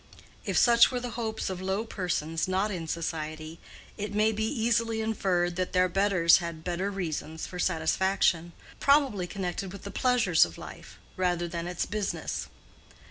If 0.45 0.57
such 0.57 0.89
were 0.89 0.99
the 0.99 1.11
hopes 1.11 1.47
of 1.51 1.61
low 1.61 1.85
persons 1.85 2.47
not 2.47 2.71
in 2.71 2.87
society, 2.87 3.59
it 3.99 4.15
may 4.15 4.31
be 4.31 4.47
easily 4.47 4.99
inferred 4.99 5.57
that 5.57 5.73
their 5.73 5.87
betters 5.87 6.37
had 6.39 6.63
better 6.63 6.89
reasons 6.89 7.45
for 7.45 7.59
satisfaction, 7.59 8.53
probably 8.79 9.27
connected 9.27 9.71
with 9.71 9.83
the 9.83 9.91
pleasures 9.91 10.43
of 10.43 10.57
life 10.57 10.97
rather 11.17 11.47
than 11.47 11.67
its 11.67 11.85
business. 11.85 12.47